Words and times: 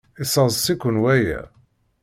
Yesseḍs-ikent 0.19 1.01
waya? 1.03 1.41